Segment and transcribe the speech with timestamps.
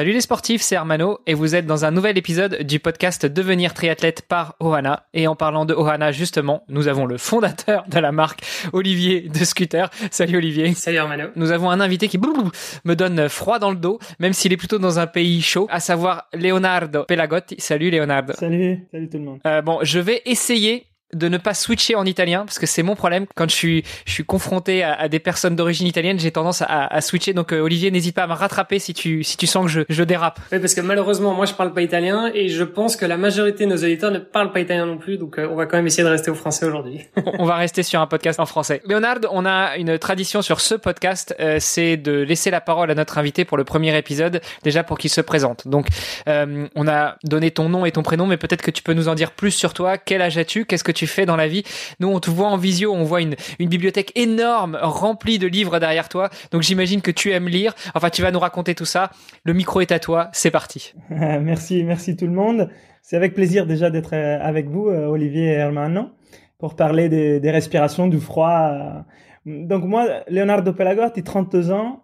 [0.00, 3.74] Salut les sportifs, c'est Hermano et vous êtes dans un nouvel épisode du podcast Devenir
[3.74, 5.04] triathlète par Ohana.
[5.12, 8.40] Et en parlant de Ohana, justement, nous avons le fondateur de la marque,
[8.72, 9.90] Olivier de Scooter.
[10.10, 10.72] Salut Olivier.
[10.72, 11.26] Salut Hermano.
[11.36, 14.78] Nous avons un invité qui me donne froid dans le dos, même s'il est plutôt
[14.78, 17.56] dans un pays chaud, à savoir Leonardo Pelagotti.
[17.58, 18.32] Salut Leonardo.
[18.32, 19.40] Salut, salut tout le monde.
[19.44, 22.94] Euh, bon, je vais essayer de ne pas switcher en italien parce que c'est mon
[22.94, 23.26] problème.
[23.34, 27.00] Quand je suis je suis confronté à, des personnes d'origine italienne j'ai tendance à, à,
[27.00, 27.32] switcher.
[27.32, 29.80] Donc euh, Olivier n'hésite pas à me rattraper si tu si tu sens que je,
[29.88, 30.40] je dérape.
[30.52, 33.64] Oui parce que malheureusement moi je parle pas italien et je pense que la majorité
[33.64, 35.18] de nos auditeurs ne parlent pas italien non plus.
[35.18, 37.00] Donc euh, on va quand même essayer de rester au français aujourd'hui.
[37.38, 38.82] On va rester sur un podcast en français.
[38.86, 42.94] Léonard on a une tradition sur ce podcast euh, c'est de laisser la parole à
[42.94, 45.66] notre invité pour le premier épisode déjà pour qu'il se présente.
[45.66, 45.86] Donc
[46.26, 49.14] on a donné ton nom et ton prénom mais peut-être que tu peux nous en
[49.14, 49.98] dire plus sur toi.
[49.98, 50.64] Quel âge as-tu?
[50.64, 51.62] Qu'est-ce que tu fais dans la vie.
[52.00, 56.08] Nous, on te voit en visio, on voit une, bibliothèque énorme remplie de livres derrière
[56.08, 56.30] toi.
[56.50, 57.74] Donc j'imagine que tu aimes lire.
[57.94, 59.10] Enfin, tu vas nous raconter tout ça.
[59.44, 60.28] Le micro est à toi.
[60.32, 60.94] C'est parti.
[61.10, 62.68] merci, merci tout le monde.
[63.02, 66.10] C'est avec plaisir déjà d'être euh, avec vous, euh, Olivier et Hermano,
[66.58, 69.04] pour parler des, respirations, du froid.
[69.46, 72.02] Donc moi, Leonardo Pelagotti, 32 ans.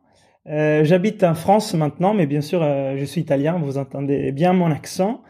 [0.48, 3.58] Euh, J'habite en France maintenant, mais bien sûr, euh, je suis italien.
[3.58, 5.22] Vous entendez bien mon accent.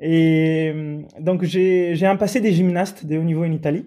[0.00, 3.86] Et euh, donc j'ai un passé des gymnastes de haut niveau en Italie.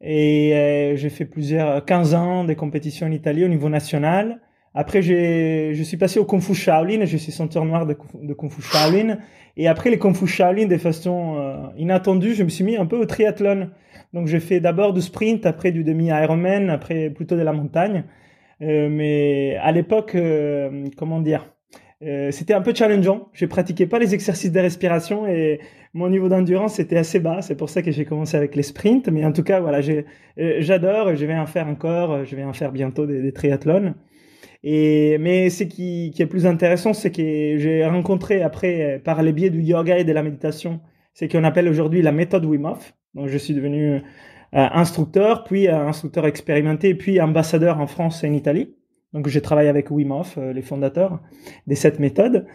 [0.00, 4.40] Et euh, j'ai fait plusieurs 15 ans de compétitions en Italie au niveau national.
[4.74, 8.50] Après, je suis passé au Kung Fu Shaolin, je suis ceinture noire de, de Kung
[8.50, 9.18] Fu Shaolin.
[9.56, 12.86] Et après les Kung Fu Shaolin, de façon euh, inattendue, je me suis mis un
[12.86, 13.68] peu au triathlon.
[14.14, 18.04] Donc j'ai fait d'abord du sprint, après du demi-Ironman, après plutôt de la montagne.
[18.62, 21.51] Euh, mais à l'époque, euh, comment dire,
[22.04, 23.28] euh, c'était un peu challengeant.
[23.32, 25.60] Je pratiquais pas les exercices de respiration et
[25.94, 27.42] mon niveau d'endurance était assez bas.
[27.42, 29.08] C'est pour ça que j'ai commencé avec les sprints.
[29.08, 30.02] Mais en tout cas, voilà, euh,
[30.58, 32.24] j'adore et je vais en faire encore.
[32.24, 33.94] Je vais en faire bientôt des, triathlons.
[34.64, 37.22] Et mais ce qui, qui est plus intéressant, c'est que
[37.58, 40.80] j'ai rencontré après par les biais du yoga et de la méditation,
[41.14, 42.94] ce qu'on appelle aujourd'hui la méthode Wim Hof.
[43.14, 44.00] Donc je suis devenu euh,
[44.52, 48.74] instructeur, puis instructeur expérimenté, puis ambassadeur en France et en Italie.
[49.12, 51.20] Donc j'ai travaillé avec Wim Hof, euh, les fondateurs
[51.66, 52.46] de cette méthode.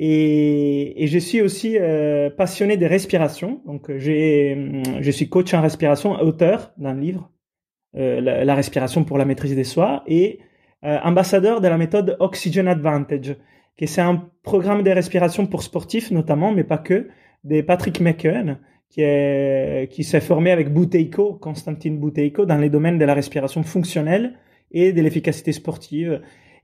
[0.00, 3.60] Et, et je suis aussi euh, passionné des respirations.
[3.66, 7.32] Donc j'ai, hum, je suis coach en respiration, auteur d'un livre,
[7.96, 10.38] euh, la, respiration pour la maîtrise des soi, et
[10.84, 13.34] euh, ambassadeur de la méthode Oxygen Advantage,
[13.76, 17.08] qui c'est un programme de respiration pour sportifs notamment, mais pas que,
[17.42, 18.58] de Patrick McKeown,
[18.88, 23.64] qui est qui s'est formé avec Bouteiko, Constantine Bouteiko, dans les domaines de la respiration
[23.64, 24.34] fonctionnelle
[24.70, 26.20] et de l'efficacité sportive.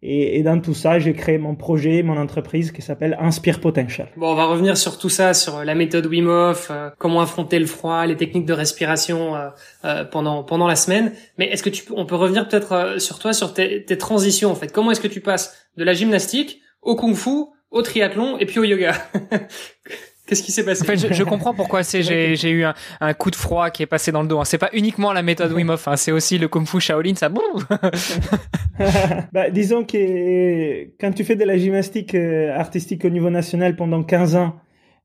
[0.06, 4.08] Et, et, dans tout ça, j'ai créé mon projet, mon entreprise qui s'appelle Inspire Potential.
[4.18, 7.58] Bon, on va revenir sur tout ça, sur la méthode Wim Hof, euh, comment affronter
[7.58, 9.48] le froid, les techniques de respiration euh,
[9.86, 11.12] euh pendant pendant la semaine.
[11.38, 14.50] Mais est-ce que tu on peut revenir peut-être euh, sur toi, sur tes, tes transitions
[14.50, 18.44] en fait Comment est-ce que tu passes de la gymnastique au kung-fu, au triathlon et
[18.44, 18.92] puis au yoga?
[20.26, 22.74] Qu'est-ce qui s'est passé En fait, je, je comprends pourquoi c'est j'ai j'ai eu un,
[23.00, 24.40] un, coup de froid qui est passé dans le dos.
[24.40, 24.44] Hein.
[24.44, 25.96] C'est pas uniquement la méthode Wim Hof, hein.
[25.96, 27.14] c'est aussi le kung fu Shaolin.
[27.14, 27.28] Ça.
[29.32, 34.02] bah, disons que quand tu fais de la gymnastique euh, artistique au niveau national pendant
[34.02, 34.56] 15 ans,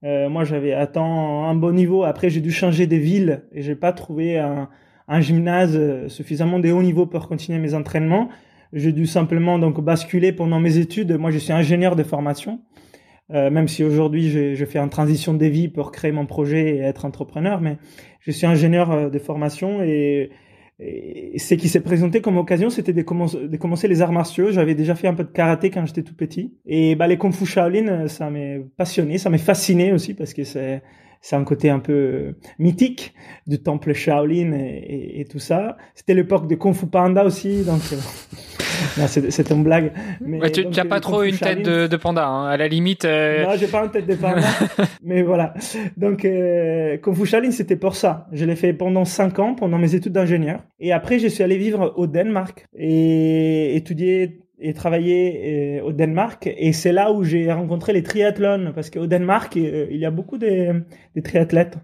[0.05, 2.05] euh, moi j'avais atteint un bon niveau.
[2.05, 4.69] Après, j'ai dû changer de ville et j'ai pas trouvé un,
[5.09, 8.29] un gymnase euh, suffisamment de haut niveau pour continuer mes entraînements.
[8.71, 11.17] J'ai dû simplement donc basculer pendant mes études.
[11.17, 12.61] Moi, je suis ingénieur de formation.
[13.31, 16.79] Euh, même si aujourd'hui je, fais une transition de vie pour créer mon projet et
[16.79, 17.77] être entrepreneur, mais
[18.21, 20.31] je suis ingénieur euh, de formation et,
[20.79, 24.51] et ce qui s'est présenté comme occasion, c'était de, de, commencer les arts martiaux.
[24.51, 26.53] J'avais déjà fait un peu de karaté quand j'étais tout petit.
[26.65, 30.45] Et bah, les Kung Fu Shaolin, ça m'a passionné, ça m'a fasciné aussi parce que
[30.45, 30.81] c'est
[31.21, 33.13] c'est un côté un peu mythique
[33.47, 35.77] du temple Shaolin et, et, et tout ça.
[35.95, 37.97] C'était l'époque de Kung Fu Panda aussi, donc euh,
[39.07, 39.91] c'est une blague.
[40.21, 42.47] Mais ouais, tu n'as pas trop une tête de, de panda, hein.
[42.47, 43.05] à la limite.
[43.05, 43.43] Euh...
[43.43, 44.41] Non, j'ai pas une tête de panda.
[45.03, 45.53] mais voilà.
[45.97, 48.27] Donc, euh, Kung Fu Shaolin, c'était pour ça.
[48.31, 50.61] Je l'ai fait pendant cinq ans, pendant mes études d'ingénieur.
[50.79, 56.47] Et après, je suis allé vivre au Danemark et étudier et travailler euh, au Danemark.
[56.57, 60.11] Et c'est là où j'ai rencontré les triathlons, parce qu'au Danemark, euh, il y a
[60.11, 60.83] beaucoup de,
[61.15, 61.77] de triathlètes.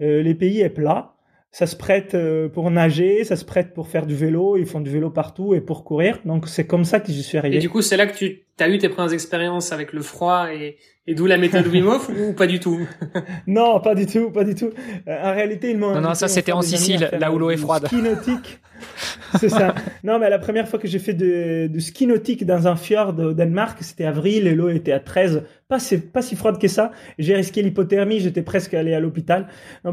[0.00, 1.16] Euh, les pays est plat
[1.56, 4.80] ça se prête euh, pour nager, ça se prête pour faire du vélo, ils font
[4.80, 6.18] du vélo partout et pour courir.
[6.26, 7.56] Donc c'est comme ça que je suis arrivé.
[7.56, 10.52] Et du coup, c'est là que tu as eu tes premières expériences avec le froid
[10.52, 10.76] et,
[11.06, 12.80] et d'où la méthode Wim Hof ou pas du tout
[13.46, 14.70] Non, pas du tout, pas du tout.
[15.08, 17.56] Euh, en réalité, ils m'ont Non non, ça c'était en Sicile, là où l'eau est
[17.56, 17.86] froide.
[17.86, 18.60] Ski nautique.
[19.38, 19.74] c'est ça.
[20.04, 23.18] Non, mais la première fois que j'ai fait de, de ski nautique dans un fjord
[23.18, 25.44] au Danemark, c'était avril et l'eau était à 13.
[25.68, 25.78] Pas,
[26.12, 26.92] pas si froide que ça.
[27.18, 29.48] J'ai risqué l'hypothermie, j'étais presque allé à l'hôpital.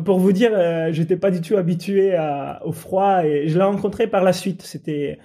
[0.06, 3.64] Pour vous dire, euh, j'étais pas du tout habitué à, au froid et je l'ai
[3.64, 4.62] rencontré par la suite.
[4.64, 5.20] C'était,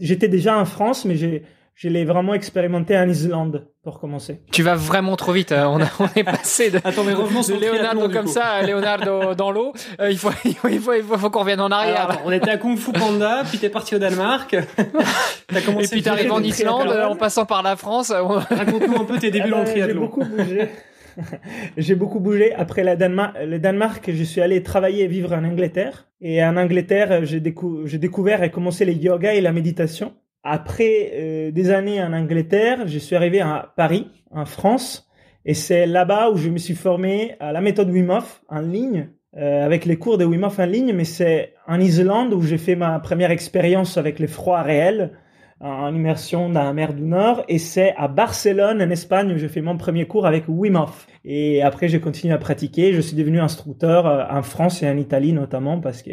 [0.00, 1.42] j'étais déjà en France, mais j'ai,
[1.78, 4.40] je l'ai vraiment expérimenté en Islande pour commencer.
[4.50, 5.52] Tu vas vraiment trop vite.
[5.52, 5.70] Hein.
[5.72, 9.36] On, a, on est passé de, Attends, mais revenons de Leonardo comme ça à Leonardo
[9.36, 9.72] dans l'eau.
[10.00, 12.20] Euh, il faut, il faut, il faut, il faut, qu'on revienne en arrière.
[12.24, 14.54] on était à Kung Fu Panda, puis t'es parti au Danemark.
[15.54, 18.10] As commencé Et puis t'arrives en Islande en passant par la France.
[18.10, 20.00] Raconte-nous un peu tes débuts dans le ah ben, triathlon.
[20.00, 20.68] J'ai beaucoup bougé.
[21.76, 22.54] j'ai beaucoup bougé.
[22.56, 26.08] Après la Danemark, le Danemark, je suis allé travailler et vivre en Angleterre.
[26.20, 30.12] Et en Angleterre, j'ai découvert et commencé les yoga et la méditation.
[30.44, 35.08] Après euh, des années en Angleterre, je suis arrivé à Paris, en France,
[35.44, 39.08] et c'est là-bas où je me suis formé à la méthode Wim Hof en ligne,
[39.36, 42.58] euh, avec les cours de Wim Hof en ligne, mais c'est en Islande où j'ai
[42.58, 45.12] fait ma première expérience avec les froids réels,
[45.60, 49.48] en immersion dans la mer du Nord, et c'est à Barcelone, en Espagne, où j'ai
[49.48, 51.08] fait mon premier cours avec Wim Hof.
[51.24, 52.92] Et après, j'ai continué à pratiquer.
[52.92, 56.12] Je suis devenu instructeur euh, en France et en Italie notamment parce que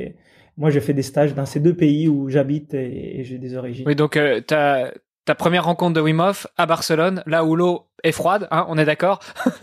[0.57, 3.85] moi, j'ai fait des stages dans ces deux pays où j'habite et, j'ai des origines.
[3.87, 4.91] Oui, donc euh, ta,
[5.25, 8.77] ta première rencontre de Wim Hof à Barcelone, là où l'eau est froide, hein, on
[8.77, 9.19] est d'accord?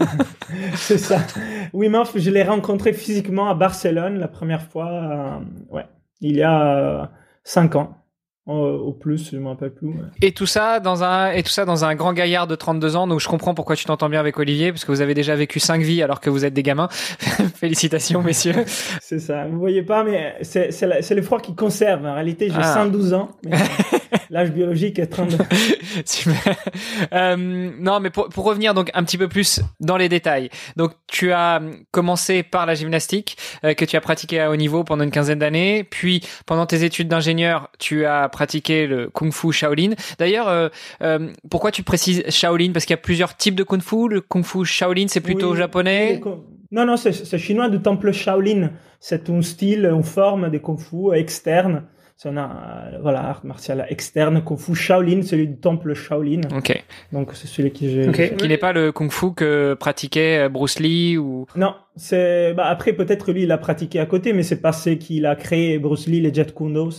[0.75, 1.19] C'est ça.
[1.73, 5.39] Wim Hof, je l'ai rencontré physiquement à Barcelone la première fois, euh,
[5.71, 5.87] ouais,
[6.21, 7.06] il y a euh,
[7.44, 7.97] cinq ans.
[8.44, 9.94] Au plus, je m'en rappelle plus.
[10.21, 13.06] Et tout ça dans un et tout ça dans un grand gaillard de 32 ans.
[13.06, 15.61] Donc je comprends pourquoi tu t'entends bien avec Olivier parce que vous avez déjà vécu
[15.61, 16.89] cinq vies alors que vous êtes des gamins.
[17.55, 18.65] Félicitations messieurs.
[19.00, 19.47] C'est ça.
[19.47, 22.05] Vous voyez pas mais c'est c'est le froid qui conserve.
[22.05, 23.17] En réalité, j'ai 112 ah.
[23.17, 23.29] ans.
[24.32, 25.37] L'âge biologique est 32.
[26.06, 26.56] Super.
[27.12, 27.37] Euh,
[27.79, 30.49] non mais pour pour revenir donc un petit peu plus dans les détails.
[30.76, 34.84] Donc tu as commencé par la gymnastique euh, que tu as pratiqué à haut niveau
[34.84, 39.52] pendant une quinzaine d'années, puis pendant tes études d'ingénieur, tu as pratiquer le kung fu
[39.52, 39.90] Shaolin.
[40.19, 40.70] D'ailleurs, euh,
[41.02, 42.73] euh, pourquoi tu précises Shaolin?
[42.73, 44.08] Parce qu'il y a plusieurs types de kung fu.
[44.08, 46.23] Le kung fu Shaolin, c'est plutôt japonais?
[46.70, 48.70] Non, non, c'est chinois du temple Shaolin.
[48.99, 51.84] C'est un style, une forme de kung fu externe
[52.23, 56.43] c'est un euh, voilà, art martial externe, Kung Fu Shaolin, celui du temple Shaolin.
[56.57, 56.81] Ok.
[57.13, 58.09] Donc c'est celui qui j'ai.
[58.09, 58.37] Okay.
[58.37, 61.47] Qui n'est pas le Kung Fu que pratiquait euh, Bruce Lee ou.
[61.57, 64.91] Non, c'est bah après peut-être lui il a pratiqué à côté, mais c'est pas ce
[64.91, 66.91] qu'il a créé Bruce Lee les Jet Kundo.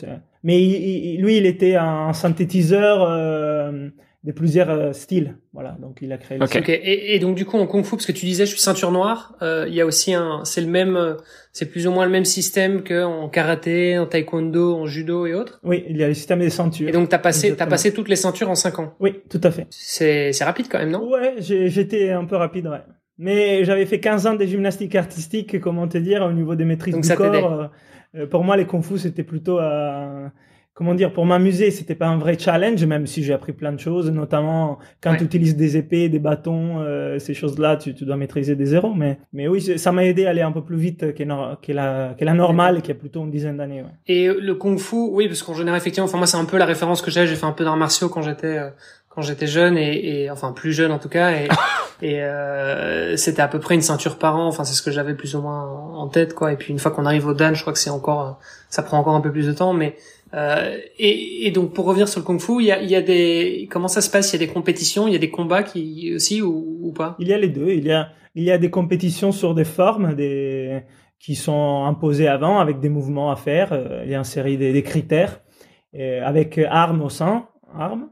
[0.43, 3.05] Mais lui il était un synthétiseur.
[3.07, 3.89] Euh,
[4.23, 5.35] de plusieurs euh, styles.
[5.53, 6.37] Voilà, donc il a créé.
[6.37, 6.69] Le ok.
[6.69, 8.91] Et, et, donc du coup en kung fu, parce que tu disais je suis ceinture
[8.91, 11.15] noire, euh, il y a aussi un, c'est le même, euh,
[11.51, 15.33] c'est plus ou moins le même système que en karaté, en taekwondo, en judo et
[15.33, 15.59] autres?
[15.63, 16.87] Oui, il y a le système des ceintures.
[16.87, 18.95] Et donc t'as passé, t'as passé toutes les ceintures en cinq ans?
[18.99, 19.67] Oui, tout à fait.
[19.69, 21.09] C'est, c'est rapide quand même, non?
[21.09, 22.81] Ouais, j'étais un peu rapide, ouais.
[23.19, 26.95] Mais j'avais fait 15 ans de gymnastique artistique, comment te dire, au niveau des maîtrises
[26.95, 27.69] donc du corps.
[28.15, 30.31] Euh, pour moi, les kung fu c'était plutôt à
[30.73, 33.79] comment dire, pour m'amuser, c'était pas un vrai challenge, même si j'ai appris plein de
[33.79, 38.17] choses, notamment quand tu utilises des épées, des bâtons, euh, ces choses-là, tu, tu, dois
[38.17, 38.93] maîtriser des zéros.
[38.95, 41.23] Mais, mais oui, ça m'a aidé à aller un peu plus vite que,
[41.61, 43.83] que, la, que la normale, qui a plutôt une dizaine d'années.
[43.83, 43.89] Ouais.
[44.07, 47.01] Et le kung-fu, oui, parce qu'en général, effectivement, enfin moi, c'est un peu la référence
[47.01, 47.27] que j'ai.
[47.27, 48.69] J'ai fait un peu d'arts martiaux quand j'étais euh,
[49.09, 51.47] quand j'étais jeune et, et, enfin plus jeune en tout cas et,
[52.01, 55.13] et euh, c'était à peu près une ceinture par an enfin c'est ce que j'avais
[55.13, 57.61] plus ou moins en tête quoi et puis une fois qu'on arrive au dan je
[57.61, 59.95] crois que c'est encore ça prend encore un peu plus de temps mais
[60.33, 63.67] euh, et, et, donc pour revenir sur le kung-fu, il y a, y a des
[63.69, 64.33] comment ça se passe?
[64.33, 67.15] Il y a des compétitions, il y a des combats qui aussi ou, ou, pas?
[67.19, 67.69] Il y a les deux.
[67.69, 70.81] Il y a il y a des compétitions sur des formes, des
[71.19, 73.73] qui sont imposées avant avec des mouvements à faire.
[73.73, 75.41] Euh, il y a une série des, des critères
[76.25, 78.09] avec armes au sein, armes.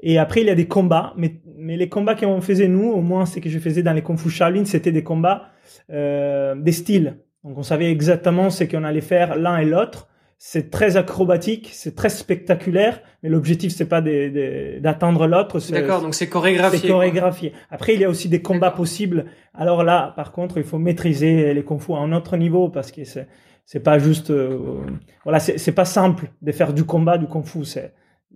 [0.00, 3.02] Et après il y a des combats, mais mais les combats qu'on faisait nous, au
[3.02, 5.50] moins c'est que je faisais dans les kung fu Shaolin, c'était des combats
[5.90, 7.18] euh, des styles.
[7.44, 10.08] Donc on savait exactement ce qu'on allait faire l'un et l'autre
[10.42, 15.60] c'est très acrobatique, c'est très spectaculaire, mais l'objectif c'est pas d'atteindre l'autre.
[15.70, 16.78] D'accord, donc c'est chorégraphié.
[16.78, 17.52] C'est chorégraphié.
[17.70, 19.26] Après, il y a aussi des combats possibles.
[19.52, 22.90] Alors là, par contre, il faut maîtriser les kung fu à un autre niveau parce
[22.90, 23.28] que c'est
[23.66, 24.80] c'est pas juste euh,
[25.24, 27.66] voilà, c'est pas simple de faire du combat du kung fu.
[27.66, 27.92] C'est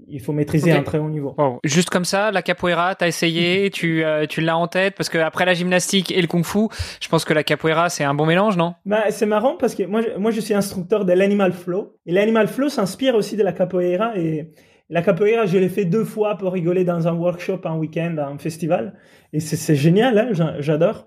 [0.09, 1.35] il faut maîtriser un très haut niveau.
[1.65, 5.19] Juste comme ça, la capoeira, t'as essayé, tu, euh, tu l'as en tête parce que
[5.19, 6.69] après la gymnastique et le kung-fu,
[7.01, 8.75] je pense que la capoeira c'est un bon mélange, non?
[8.85, 12.49] Bah c'est marrant parce que moi, moi je suis instructeur de l'animal flow et l'animal
[12.49, 14.51] flow s'inspire aussi de la capoeira et
[14.91, 18.39] la capoeira je l'ai fait deux fois pour rigoler dans un workshop, un week-end, un
[18.39, 18.95] festival
[19.33, 21.07] et c'est génial, hein, j'adore.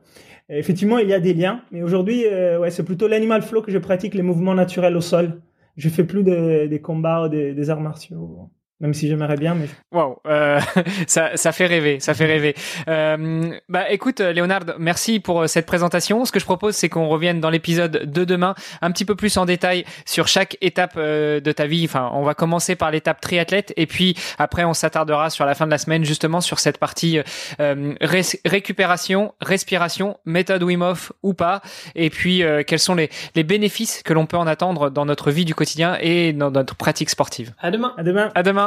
[0.50, 3.78] effectivement, il y a des liens, mais aujourd'hui, ouais, c'est plutôt l'animal flow que je
[3.78, 5.42] pratique les mouvements naturels au sol.
[5.78, 8.50] Je fais plus des combats ou des, des arts martiaux.
[8.80, 9.68] Même si j'aimerais bien, mais.
[9.92, 10.60] Waouh, euh,
[11.08, 12.56] ça, ça fait rêver, ça fait rêver.
[12.88, 16.26] Euh, bah, écoute, Léonard, merci pour euh, cette présentation.
[16.26, 18.54] Ce que je propose, c'est qu'on revienne dans l'épisode de demain
[18.84, 21.86] un petit peu plus en détail sur chaque étape euh, de ta vie.
[21.86, 25.66] Enfin, on va commencer par l'étape triathlète, et puis après, on s'attardera sur la fin
[25.66, 27.20] de la semaine justement sur cette partie
[27.60, 27.96] euh,
[28.46, 31.62] récupération, respiration, méthode Wim Hof ou pas,
[31.96, 35.46] et puis quels sont les, les bénéfices que l'on peut en attendre dans notre vie
[35.46, 37.54] du quotidien et dans notre pratique sportive.
[37.60, 37.94] À demain.
[37.98, 38.32] À demain.
[38.36, 38.67] À demain.